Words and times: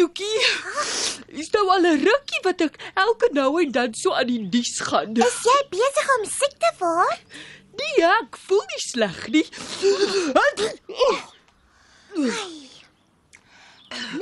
Toekie. 0.00 0.40
Is 1.40 1.50
nou 1.52 1.66
al 1.68 1.84
'n 1.84 2.00
rukkie 2.00 2.40
wat 2.42 2.60
ek 2.64 2.76
elke 3.02 3.28
nou 3.36 3.50
en 3.62 3.72
dan 3.72 3.94
so 3.94 4.14
aan 4.16 4.30
die 4.32 4.48
dies 4.54 4.80
gaan. 4.80 5.12
Is 5.12 5.40
jy 5.44 5.58
besig 5.74 6.08
om 6.16 6.24
siek 6.24 6.54
te 6.62 6.70
word? 6.78 7.20
Nee, 7.80 8.06
ek 8.08 8.38
voel 8.46 8.64
nie 8.72 8.80
sleg 8.84 9.18
nie. 9.34 9.44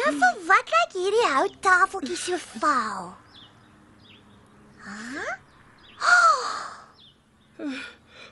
Nou 0.01 0.11
vir 0.19 0.35
wat 0.51 0.75
lyk 0.75 0.99
hierdie 0.99 1.31
houttafeltjie 1.37 2.19
so 2.25 2.43
vaal? 2.59 3.15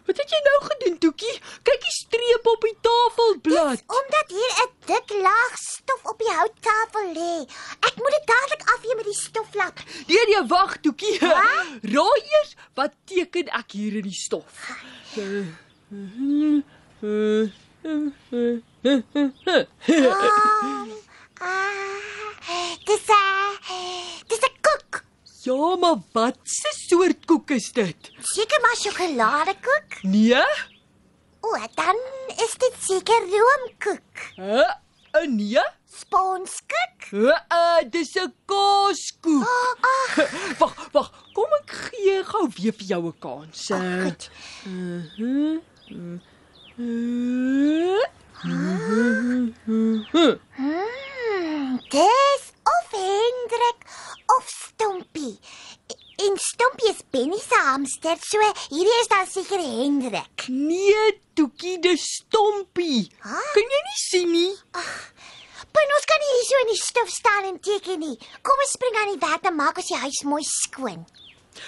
Wat 0.07 0.17
het 0.23 0.31
jy 0.35 0.41
nou 0.51 0.59
gedoen, 0.67 0.99
Toekie? 0.99 1.37
Kyk 1.67 1.81
die 1.87 1.95
streep 1.95 2.47
op 2.47 2.69
die 2.69 2.77
tafelblad. 2.89 3.83
Omdat 4.01 4.35
hier 4.39 4.53
'n 4.67 4.71
dik 4.91 5.17
laag 5.23 5.55
houttafel 6.39 7.07
lê. 7.17 7.35
Ek 7.89 7.95
moet 8.01 8.15
dit 8.17 8.27
dadelik 8.31 8.63
afvee 8.75 8.97
met 8.99 9.09
die 9.11 9.19
stoflap. 9.21 9.83
Nee 10.11 10.25
nee, 10.31 10.43
wag, 10.53 10.77
Toekie. 10.85 11.19
Raai 11.95 12.21
eers 12.37 12.55
wat 12.79 12.93
teken 13.11 13.49
ek 13.61 13.77
hier 13.79 13.99
in 14.01 14.07
die 14.09 14.17
stof? 14.17 14.71
Um, 15.17 16.63
ah, 21.41 22.73
dis 22.87 23.07
'n 23.09 24.25
dis 24.29 24.43
'n 24.49 24.55
koek. 24.67 25.05
Ja, 25.45 25.77
maar 25.83 25.99
wat 26.13 26.39
'n 26.45 26.75
soort 26.89 27.27
koek 27.27 27.51
is 27.51 27.73
dit? 27.73 28.11
Seker 28.21 28.61
maar 28.61 28.77
sjokoladekoek. 28.77 30.03
Nee? 30.03 30.45
O, 31.41 31.49
dan 31.75 31.97
is 32.45 32.55
dit 32.59 32.75
seker 32.81 33.23
roomkoek. 33.33 34.15
Hæ? 34.37 34.86
Uh, 35.17 35.27
nee? 35.29 35.63
Sponskoek. 35.99 37.01
Uh, 37.13 37.81
dis 37.91 38.15
'n 38.17 38.33
kaaskoek. 38.47 39.47
Oh, 39.47 39.75
ag, 39.93 40.31
Wag, 40.61 40.89
wag. 40.93 41.11
Kom 41.35 41.53
ek 41.61 41.71
gee 41.91 42.23
gou 42.25 42.47
weer 42.59 42.73
vir 42.79 42.87
jou 42.93 43.03
'n 43.07 43.15
kans. 43.21 43.71
ag, 43.71 43.81
Uh, 43.81 44.05
goed. 44.05 44.31
uh, 44.67 45.03
uh, 45.97 46.19
Hmm, 50.57 51.79
dis 51.91 52.43
of 52.63 52.87
Hendrik 52.91 53.81
of 54.37 54.45
Stompie. 54.47 55.39
En 56.17 56.37
Stompie 56.37 56.89
is 56.91 57.03
Hamster, 57.77 58.17
so 58.25 58.41
hierdie 58.73 59.01
is 59.03 59.09
dan 59.13 59.27
seker 59.29 59.61
Hendrik. 59.61 60.47
Nee, 60.49 61.11
Toekie, 61.37 61.77
dis 61.85 62.07
stompie. 62.23 63.03
Huh? 63.21 63.51
Kan 63.53 63.75
jy 63.75 63.81
nie 63.85 63.99
sien 64.01 64.31
nie? 64.33 64.53
Punt, 65.77 65.93
ons 65.99 66.09
kan 66.09 66.23
nie 66.23 66.31
hier 66.31 66.47
so 66.49 66.63
in 66.63 66.71
die 66.71 66.79
stof 66.81 67.11
staan 67.13 67.51
en 67.51 67.59
teken 67.61 68.01
nie. 68.01 68.15
Kom 68.41 68.63
ons 68.65 68.73
spring 68.79 68.97
aan 68.97 69.13
die 69.13 69.21
werk 69.21 69.45
en 69.51 69.59
maak 69.59 69.83
ons 69.83 69.91
die 69.93 70.01
huis 70.07 70.23
mooi 70.25 70.41
skoon. 70.49 71.05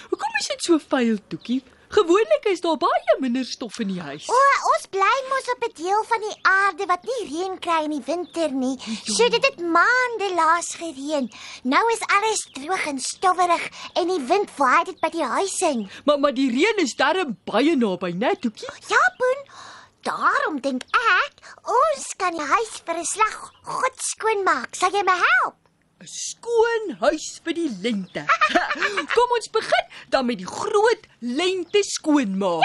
Hoekom 0.08 0.40
is 0.40 0.48
dit 0.54 0.64
so 0.70 0.80
vuil, 0.80 1.20
Toekie? 1.28 1.60
Gewoonlik 1.89 2.44
is 2.44 2.61
daar 2.61 2.77
baie 2.77 3.17
minder 3.19 3.44
stof 3.44 3.78
in 3.78 3.89
die 3.89 4.00
huis. 4.00 4.27
O, 4.28 4.41
ons 4.72 4.86
bly 4.92 5.14
mos 5.31 5.47
op 5.55 5.62
'n 5.69 5.72
deel 5.83 6.03
van 6.05 6.20
die 6.20 6.36
aarde 6.42 6.86
wat 6.86 7.03
nie 7.08 7.22
reën 7.31 7.58
kry 7.58 7.78
in 7.84 7.94
die 7.97 8.03
winter 8.06 8.50
nie. 8.53 8.77
So 9.05 9.28
dit 9.28 9.44
het 9.44 9.61
maande 9.61 10.28
laas 10.34 10.75
gereën. 10.75 11.31
Nou 11.62 11.84
is 11.92 12.05
alles 12.16 12.42
droog 12.53 12.86
en 12.86 12.98
stowwerig 12.98 13.69
en 13.94 14.09
die 14.09 14.20
wind 14.20 14.50
waai 14.56 14.84
dit 14.84 15.00
by 15.00 15.09
die 15.09 15.25
huis 15.25 15.60
in. 15.60 15.91
Maar 16.04 16.19
maar 16.19 16.34
die 16.34 16.50
reën 16.50 16.77
is 16.84 16.94
darm 16.94 17.37
baie 17.44 17.77
naby, 17.77 18.12
né, 18.12 18.34
Toekie? 18.41 18.69
Ja, 18.88 19.03
Boen. 19.19 19.41
Daarom 20.03 20.60
dink 20.60 20.82
ek 20.93 21.56
ons 21.65 22.15
kan 22.16 22.32
die 22.32 22.47
huis 22.54 22.82
vir 22.84 22.97
'n 22.98 23.04
slag 23.04 23.53
goed 23.62 23.97
skoon 23.97 24.43
maak. 24.44 24.75
Sal 24.75 24.91
jy 24.91 25.03
my 25.03 25.16
help? 25.16 25.54
'n 26.00 26.06
Skoon 26.06 26.84
huis 27.00 27.41
vir 27.44 27.54
die 27.59 27.70
lente. 27.82 28.22
Kom 29.14 29.34
ons 29.38 29.50
begin 29.50 29.86
dan 30.14 30.26
met 30.26 30.38
die 30.38 30.47
groot 30.47 31.03
lente 31.20 31.82
skoonmaak. 31.82 32.62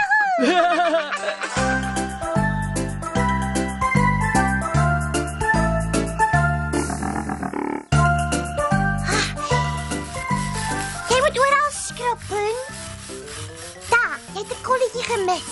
Jy 11.10 11.20
moet 11.26 11.38
oral 11.40 11.70
skrap. 11.76 12.22
Daar, 13.90 14.18
jy 14.34 14.40
het 14.42 14.52
'n 14.58 14.62
kolletjie 14.64 15.04
gemis. 15.10 15.52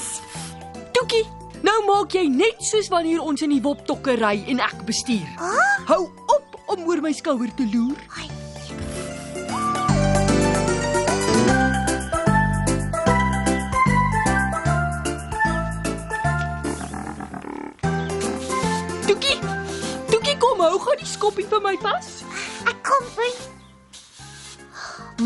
Toekie, 0.92 1.26
nou 1.62 1.78
maak 1.86 2.12
jy 2.14 2.28
net 2.28 2.56
soos 2.64 2.88
wanneer 2.88 3.22
ons 3.22 3.42
in 3.42 3.50
die 3.50 3.62
woptokke 3.62 4.16
ry 4.16 4.44
en 4.48 4.60
ek 4.60 4.86
bestuur. 4.86 5.28
Ah, 5.38 5.88
Hou 5.88 6.12
om 6.72 6.88
oor 6.88 7.02
my 7.04 7.12
skouer 7.12 7.52
te 7.56 7.66
loer. 7.74 8.00
ai. 8.18 8.30
Toekie, 19.08 19.40
Toekie 20.12 20.38
kom 20.40 20.64
hou 20.64 20.78
gou 20.80 20.96
die 21.00 21.10
skoppie 21.10 21.48
vir 21.52 21.64
my 21.66 21.76
vas. 21.84 22.22
Ek 22.70 22.80
kom, 22.88 23.10
Boen. 23.18 23.36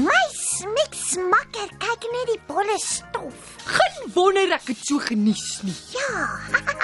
My 0.05 0.23
smik 0.33 0.97
smakker, 0.97 1.69
kyk 1.79 2.09
net 2.15 2.31
die 2.33 2.41
bolle 2.49 2.79
stof. 2.81 3.53
Geen 3.69 4.09
wonder 4.17 4.57
ek 4.57 4.73
het 4.73 4.81
so 4.87 4.99
genies 5.03 5.61
nie. 5.67 5.77
Ja. 5.93 6.71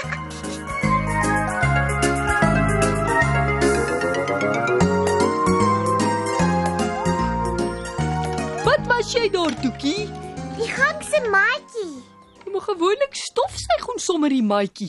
was 9.12 9.20
jy 9.20 9.30
daar, 9.30 9.56
Toekie? 9.60 10.08
Die 10.56 10.68
gang 10.72 11.04
se 11.04 11.20
maatjie. 11.30 12.04
Moet 12.52 12.64
gewoonlik 12.64 13.16
stofsuig 13.16 13.88
ons 13.92 14.06
sommer 14.08 14.32
die 14.32 14.44
maatjie. 14.44 14.88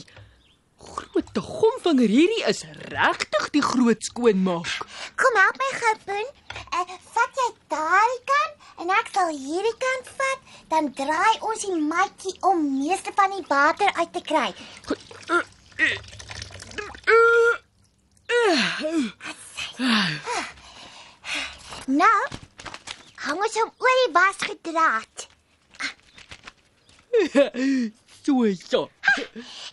Groot 0.79 1.39
gomvinger 1.47 2.07
hierdie 2.07 2.43
is 2.47 2.61
regtig 2.93 3.49
die 3.51 3.63
groot 3.65 4.05
skoonmaak. 4.07 4.69
Kom 5.19 5.39
help 5.41 5.59
my 5.59 5.71
gou, 5.81 5.91
Boen. 6.05 6.29
Uh, 6.71 6.85
vat 7.17 7.41
jy 7.41 7.49
daai 7.73 8.13
kant 8.31 8.85
en 8.85 8.93
ek 8.95 9.11
sal 9.11 9.33
hierdie 9.33 9.75
kant 9.83 10.13
vat, 10.21 10.47
dan 10.71 10.87
draai 11.01 11.43
ons 11.49 11.67
die 11.67 11.81
maatjie 11.83 12.35
om 12.47 12.63
meeste 12.77 13.11
van 13.19 13.35
die 13.35 13.43
water 13.51 13.91
uit 13.99 14.13
te 14.15 14.23
kry. 14.23 14.47
Nou, 21.91 22.17
hang 23.23 23.39
ons 23.39 23.55
hom 23.59 23.71
oor 23.83 23.99
die 24.01 24.11
wasgedraad. 24.17 25.27
So 28.23 28.45
ja. 28.47 28.81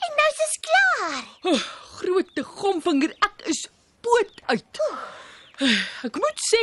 En 0.05 0.17
nou 0.19 0.29
is 0.29 0.39
dit 0.41 0.57
klaar. 0.67 1.25
Oh, 1.43 1.63
groot 2.01 2.41
gomvinger, 2.61 3.15
ek 3.27 3.47
is 3.53 3.65
poot 4.05 4.43
uit. 4.51 4.81
Ek 6.07 6.19
moet 6.19 6.43
sê, 6.43 6.63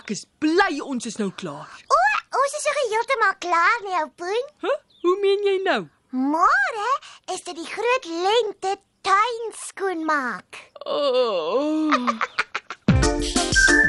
ek 0.00 0.12
is 0.16 0.24
bly 0.42 0.80
ons 0.80 1.08
is 1.10 1.18
nou 1.20 1.30
klaar. 1.42 1.70
O, 1.92 2.00
ons 2.40 2.58
is 2.58 2.68
nog 2.70 2.82
heeltemal 2.82 3.34
klaar 3.46 3.78
nie, 3.86 3.96
ou 4.00 4.08
Boen. 4.22 4.52
Hæ? 4.64 4.76
Hoe 5.04 5.16
meen 5.22 5.46
jy 5.46 5.56
nou? 5.66 5.82
Môre 6.10 6.90
is 7.34 7.44
dit 7.46 7.56
die 7.60 7.68
groot 7.70 8.10
lente 8.10 8.76
tuin 9.06 9.54
skoonmaak. 9.68 10.64
Oh. 10.84 11.94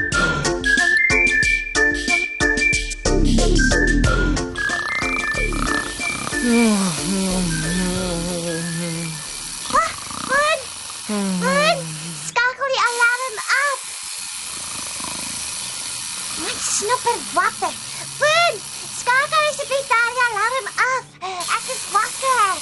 Boen! 6.42 6.92
Boen! 11.40 11.78
Skakel 12.26 12.68
die 12.72 12.82
alarm 12.88 13.36
af. 13.38 13.78
My 16.42 16.52
snopper 16.58 17.18
wakker. 17.32 17.74
Boen! 18.18 18.54
Skakel 18.98 19.42
asseblief 19.50 19.86
daar 19.92 20.10
die 20.16 20.24
alarm 20.30 20.66
af. 20.90 21.04
Ek 21.56 21.66
is 21.74 21.82
wakker. 21.92 22.54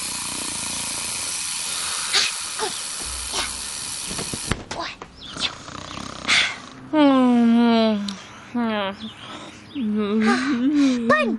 Ja. 3.32 3.44
O, 4.76 4.84
ja. 5.40 5.52
Boen! 11.08 11.30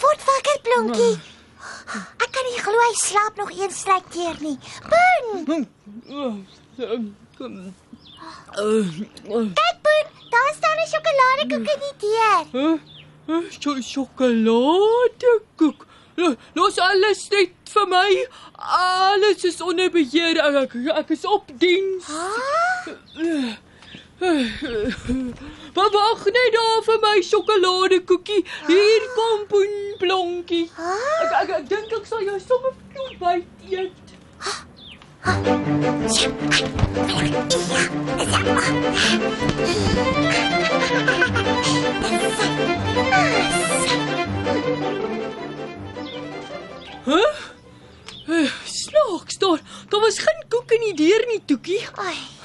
Word 0.00 0.20
wakker, 0.24 0.58
Blonkie. 0.62 1.14
Ek 1.92 2.30
kan 2.32 2.44
nie 2.48 2.60
glo 2.64 2.81
hy 2.92 2.98
slaap 3.00 3.36
nog 3.36 3.50
een 3.56 3.70
stryk 3.72 4.04
keer 4.12 4.36
nie. 4.40 4.58
Boen! 4.92 5.68
Kyk, 8.52 9.78
Boen, 9.82 10.06
daar 10.30 10.52
staan 10.56 10.76
'n 10.78 10.86
sjokoladekoek 10.92 11.66
in 11.74 11.80
die 11.84 11.96
deur. 12.04 12.42
Huh? 12.52 12.76
Huh? 13.26 13.44
Sjo- 13.50 13.82
Sjokoladekoek. 13.82 15.80
lo- 16.16 16.36
los 16.54 16.78
alles 16.78 17.28
net 17.30 17.50
vir 17.72 17.86
my. 17.88 18.28
Alles 18.56 19.44
is 19.44 19.60
onder 19.60 19.90
beheer. 19.90 20.36
Ek 20.38 20.74
ek, 20.74 21.08
is 21.10 21.24
op 21.24 21.44
diens. 21.58 22.04
Ah, 22.08 22.86
Maar 25.74 25.90
wag 25.90 26.24
net 26.24 26.50
daar 26.54 26.82
vir 26.86 26.98
my 27.02 27.22
sjokoladekoekie. 27.26 28.44
Hier 28.66 29.08
kom 29.14 29.46
Poen 29.50 29.74
Blonkie. 29.98 30.70
Ek 30.78 31.32
ek, 31.42 31.50
ek 31.58 31.68
dink 31.72 31.90
ek 31.98 32.06
sal 32.06 32.22
jou 32.22 32.38
sommer 32.46 32.72
vroeg 32.92 33.18
byt 33.18 33.46
eet. 33.70 34.14
Huh? 34.46 34.60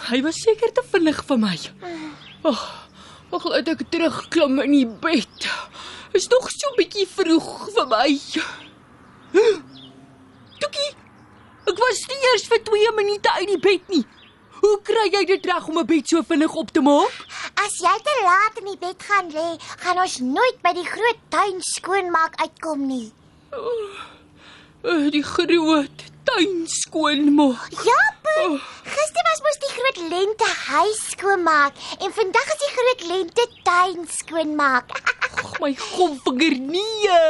Hy 0.06 0.22
was 0.22 0.38
seker 0.40 0.72
te 0.72 0.84
vinnig 0.92 1.20
vir 1.28 1.40
my. 1.42 1.56
Ag, 2.48 2.60
oh, 3.32 3.38
ek 3.38 3.48
laat 3.50 3.72
ek 3.74 3.82
terugklim 3.92 4.62
in 4.64 4.76
die 4.76 4.90
bed. 5.06 5.48
Is 6.16 6.30
nog 6.32 6.50
so 6.54 6.70
'n 6.70 6.78
bietjie 6.78 7.08
vroeg 7.08 7.50
vir 7.76 7.88
my. 7.92 8.10
Toekie, 10.62 10.92
ek 11.68 11.78
was 11.82 12.06
nie 12.08 12.22
eers 12.30 12.46
vir 12.48 12.62
2 12.70 12.94
minute 12.96 13.30
uit 13.40 13.48
die 13.48 13.60
bed 13.60 13.90
nie. 13.90 14.06
Hoe 14.62 14.78
kry 14.82 15.10
jy 15.14 15.24
dit 15.26 15.46
reg 15.46 15.68
om 15.68 15.78
'n 15.80 15.86
bed 15.86 16.08
so 16.08 16.22
vinnig 16.22 16.54
op 16.54 16.72
te 16.72 16.82
maak? 16.82 17.14
As 17.66 17.78
jy 17.82 17.96
te 18.06 18.16
laat 18.24 18.58
in 18.62 18.66
die 18.72 18.80
bed 18.80 19.04
gaan 19.04 19.30
lê, 19.32 19.50
gaan 19.84 19.98
ons 19.98 20.20
nooit 20.20 20.62
by 20.64 20.74
die 20.74 20.86
groot 20.86 21.20
tuin 21.30 21.62
skoonmaak 21.62 22.40
uitkom 22.42 22.88
nie. 22.88 23.12
Uh, 24.84 25.10
die 25.12 25.24
groot 25.24 26.04
tuin 26.28 26.64
skoonmaak. 26.68 27.72
Ja, 27.88 28.00
Poen. 28.26 28.56
Oh. 28.56 28.60
Gister 28.84 29.24
was 29.30 29.42
mos 29.46 29.60
die 29.64 29.72
groot 29.76 30.00
lente 30.12 30.48
huis 30.68 31.00
skoonmaak 31.14 31.78
en 32.04 32.14
vandag 32.16 32.50
is 32.54 32.64
die 32.64 32.74
groot 32.76 33.06
lente 33.12 33.46
tuin 33.68 34.08
skoonmaak. 34.12 34.92
Ag, 35.28 35.60
my 35.64 35.72
gomvinger 35.76 36.58
nee. 36.74 37.22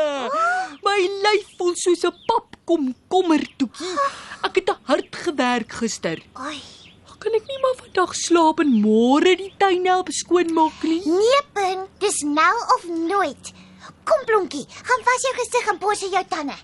My 0.86 0.98
lyf 1.26 1.54
voel 1.60 1.76
soos 1.80 2.06
'n 2.08 2.16
papkomkommer 2.30 3.44
toekie. 3.60 3.94
Ek 4.48 4.60
het 4.62 4.66
te 4.72 4.76
hard 4.90 5.22
gewerk 5.26 5.78
gister. 5.82 6.22
Ai. 6.34 6.60
Kan 7.18 7.34
ek 7.34 7.48
nie 7.50 7.58
maar 7.64 7.78
vandag 7.82 8.12
slaap 8.16 8.60
en 8.62 8.76
môre 8.82 9.32
die 9.40 9.50
tuin 9.58 9.88
help 9.90 10.12
skoonmaak 10.14 10.84
nie? 10.86 11.02
Nee, 11.06 11.40
Poen, 11.54 11.88
dis 12.00 12.22
nou 12.24 12.54
of 12.76 12.86
nooit. 12.94 13.54
Kom 14.08 14.26
Blonkie, 14.26 14.66
gaan 14.88 15.02
was 15.04 15.22
jou 15.22 15.34
gesig 15.36 15.66
en 15.68 15.80
bosse 15.82 16.08
jou 16.12 16.24
tande. 16.32 16.56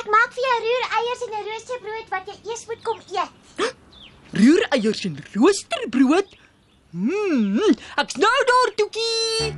Ek 0.00 0.06
maak 0.08 0.30
vir 0.32 0.44
jou 0.46 0.56
roereiers 0.64 1.24
en 1.26 1.34
'n 1.36 1.44
roosterbrood 1.48 2.08
wat 2.14 2.24
jy 2.30 2.36
eers 2.48 2.64
moet 2.66 2.82
kom 2.82 3.00
eet. 3.12 3.74
Roereiers 4.32 5.04
en 5.04 5.18
roosterbrood? 5.34 6.28
Mm, 6.90 7.76
ek's 8.00 8.16
nou 8.16 8.38
daar 8.50 8.70
toekie. 8.76 9.54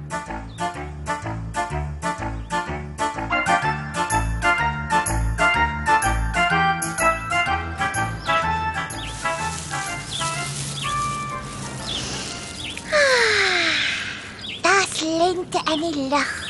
Daar's 14.62 15.00
lente 15.00 15.60
in 15.72 15.80
die 15.92 16.08
lug. 16.08 16.47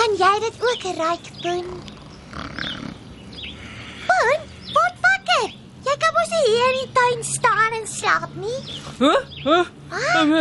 Kan 0.00 0.14
jy 0.16 0.38
dit 0.40 0.54
ook 0.64 0.84
ruik, 0.96 1.26
Poen? 1.42 1.66
Poen, 4.06 4.44
word 4.76 5.00
wakker. 5.04 5.50
Jy 5.84 5.96
kan 6.00 6.14
mos 6.16 6.30
nie 6.32 6.44
hier 6.46 6.68
in 6.68 6.78
die 6.78 6.92
tuin 6.96 7.24
staan 7.28 7.76
en 7.76 7.84
slaap 7.88 8.38
nie. 8.40 8.60
Huh? 8.96 9.18
Huh? 9.44 9.66
Um, 10.16 10.32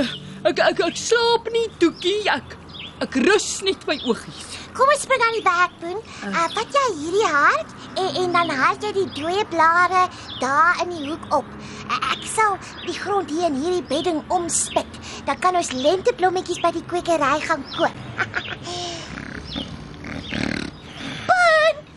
ek, 0.48 0.62
ek 0.64 0.80
ek 0.86 1.02
slaap 1.02 1.50
nie 1.52 1.66
toekie. 1.82 2.22
Ek 2.32 2.56
ek 3.04 3.18
rus 3.26 3.50
net 3.68 3.84
my 3.90 3.98
oogies. 4.08 4.56
Kom 4.78 4.94
ons 4.94 5.04
spring 5.04 5.26
aan 5.28 5.36
die 5.36 5.44
werk, 5.44 5.76
Poen. 5.82 6.00
Uh, 6.30 6.46
vat 6.56 6.80
jy 6.80 6.86
hierdie 7.02 7.28
hart 7.34 7.74
en, 7.98 8.08
en 8.24 8.38
dan 8.38 8.54
haal 8.62 8.80
jy 8.86 8.94
die 8.96 9.08
dooie 9.18 9.44
blare 9.52 10.06
daar 10.40 10.80
in 10.86 10.94
die 10.96 11.10
hoek 11.10 11.28
op. 11.42 11.50
Uh, 11.90 12.00
ek 12.14 12.24
sal 12.32 12.56
die 12.86 12.96
grond 12.96 13.36
hier 13.36 13.52
in 13.52 13.60
hierdie 13.60 13.84
bedding 13.92 14.24
omspit. 14.32 15.04
Dan 15.28 15.44
kan 15.44 15.60
ons 15.60 15.76
lenteblommetjies 15.76 16.64
by 16.64 16.72
die 16.80 16.86
kwekery 16.88 17.44
gaan 17.44 17.68
koop. 17.76 18.08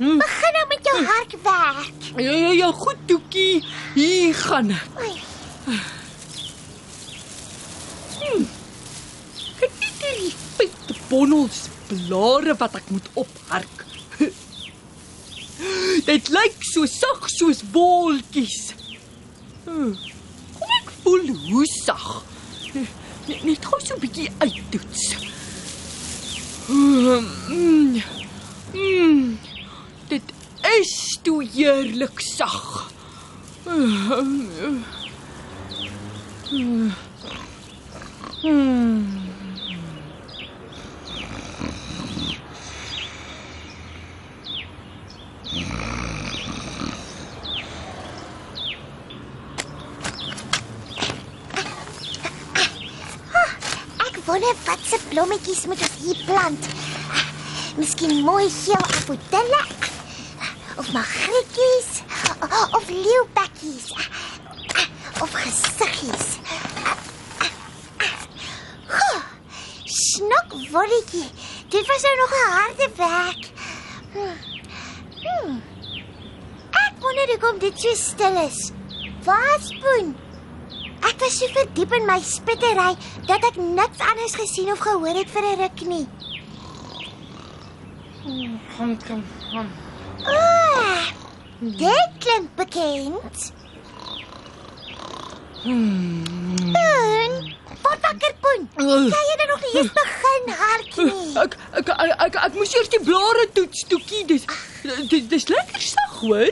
Hmm. 0.03 0.19
begin 0.19 0.53
nou 0.57 0.67
met 0.69 0.79
jou 0.83 1.05
hartwerk. 1.07 2.07
Ja 2.17 2.33
ja 2.33 2.53
ja, 2.53 2.71
goed 2.73 2.97
toekie. 3.07 3.65
Hier 3.95 4.35
gaan 4.35 4.71
ek. 4.75 4.87
Oei. 4.99 5.21
Kyk 9.61 9.77
net 9.79 10.03
hierdie 10.03 10.33
feit 10.57 10.91
bonnels 11.07 11.61
blare 11.87 12.57
wat 12.59 12.75
ek 12.81 12.91
moet 12.91 13.07
ophark. 13.23 13.85
Dit 16.09 16.33
lyk 16.35 16.67
so 16.67 16.89
sag 16.91 17.29
soos 17.37 17.63
wolkies. 17.71 18.73
Hm, 19.69 19.95
Kom 20.57 20.75
ek 20.81 20.91
voel 21.05 21.31
hoe 21.47 21.67
sag. 21.71 22.09
Net, 22.73 23.47
net 23.47 23.71
gou 23.71 23.79
so 23.79 23.95
'n 23.95 24.03
bietjie 24.03 24.27
uittoets. 24.43 25.07
Mm, 26.67 27.31
mm, 27.55 28.03
dit 28.73 29.12
is 30.83 31.19
toe 31.23 31.45
heerlik 31.55 32.21
sag. 32.21 32.91
Mm. 33.65 34.83
Ek 54.03 54.19
wonder 54.27 54.57
wat 54.65 54.81
se 54.83 54.99
blommetjies 55.09 55.67
moet 55.67 55.79
ons 55.79 56.03
hier 56.03 56.19
plant. 56.27 56.67
Miskien 57.79 58.19
mooi 58.27 58.51
geel 58.51 58.83
afodille 58.91 59.82
of 60.79 60.93
magrietjies 60.93 62.03
of 62.77 62.89
leeupakkies 62.89 63.93
of 65.23 65.31
gesiggies. 65.33 66.39
Snok 69.85 70.53
wolletjie. 70.71 71.31
Dit 71.69 71.87
was 71.87 72.03
nou 72.03 72.17
nog 72.17 72.33
'n 72.33 72.51
harde 72.51 72.89
werk. 72.97 73.43
Hmm. 74.13 74.37
Hmm. 75.23 75.63
Ek 76.71 76.93
wonder 76.99 77.29
hoekom 77.29 77.59
dit 77.59 77.81
so 77.81 77.95
stil 77.95 78.37
is. 78.47 78.71
Waar 79.25 79.59
spoen? 79.61 80.17
Ek 81.01 81.19
was 81.19 81.39
so 81.39 81.47
verdiep 81.47 81.93
in 81.93 82.07
my 82.07 82.21
spittery 82.23 82.97
dat 83.27 83.45
ek 83.45 83.57
niks 83.57 83.99
anders 83.99 84.35
gesien 84.35 84.73
of 84.73 84.79
gehoor 84.79 85.17
het 85.19 85.31
vir 85.31 85.43
'n 85.43 85.61
ruk 85.61 85.81
nie. 85.87 86.07
Kom 88.77 88.99
kom 89.07 89.25
kom. 89.51 89.69
Ah, 90.25 90.62
dit 91.63 92.11
klink 92.19 92.49
bekend. 92.59 93.53
Hmm. 95.63 96.25
Poen, 96.75 97.35
wat 97.83 97.99
wakker 98.03 98.35
Poen? 98.43 98.65
Jy 98.83 99.21
het 99.31 99.41
er 99.45 99.51
nog 99.53 99.61
nie 99.63 99.75
eens 99.81 99.93
begin 99.95 100.49
hark 100.63 100.97
nie. 100.97 101.35
Ek 101.45 101.57
ek 101.79 101.93
ek 101.95 102.15
ek, 102.27 102.39
ek 102.49 102.57
moes 102.59 102.75
eers 102.75 102.91
die 102.91 103.01
blare 103.07 103.47
toets 103.55 103.85
toekie. 103.93 104.25
Dis 104.27 104.47
dis 105.13 105.29
dis 105.31 105.47
lekker 105.53 105.85
sag 105.93 106.17
hoor. 106.25 106.51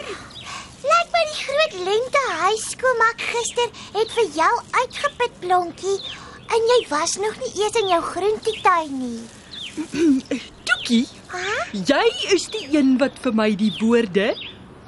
Lyk 0.91 1.11
my 1.17 1.25
die 1.33 1.41
groot 1.43 1.75
lente 1.89 2.23
huiskoolmak 2.45 3.21
gister 3.33 3.69
het 3.99 4.15
vir 4.17 4.31
jou 4.39 4.53
uitgeput 4.79 5.35
blonkie 5.43 5.99
en 6.51 6.71
jy 6.73 6.79
was 6.91 7.17
nog 7.23 7.35
nie 7.43 7.51
eers 7.65 7.77
in 7.83 7.91
jou 7.91 8.01
groentetuin 8.13 8.95
nie. 9.03 9.21
Toekie, 10.71 11.05
Ha? 11.31 11.51
jy 11.73 12.07
is 12.35 12.47
die 12.55 12.65
een 12.75 12.97
wat 12.99 13.19
vir 13.23 13.35
my 13.39 13.51
die 13.59 13.71
woorde 13.81 14.33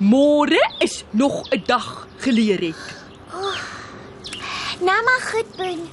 môre 0.03 0.59
is 0.79 1.05
nog 1.11 1.47
'n 1.51 1.63
dag 1.67 2.07
geleer 2.19 2.61
het. 2.61 2.83
Nou 4.81 5.03
maar 5.05 5.23
goed, 5.31 5.57
Poen. 5.57 5.91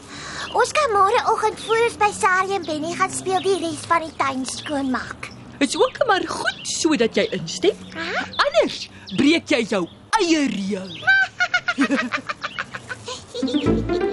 Ons 0.53 0.71
kan 0.71 0.89
môreoggend 0.91 1.59
voor 1.59 1.77
ons 1.85 1.97
by 1.97 2.11
Sarie 2.19 2.53
en 2.53 2.65
Benny 2.65 2.93
gaan 2.93 3.11
speel 3.11 3.41
die 3.41 3.59
res 3.59 3.85
van 3.87 4.01
die 4.01 4.15
tuin 4.17 4.45
skoonmaak. 4.45 5.29
Is 5.57 5.77
ook 5.77 6.05
maar 6.07 6.27
goed 6.27 6.59
sodat 6.63 7.15
jy 7.15 7.27
instem. 7.31 7.75
Ha? 7.93 8.25
Anders 8.35 8.89
breek 9.15 9.49
jy 9.49 9.65
jou 9.69 9.87
eie 10.09 10.47
reël. 10.47 10.89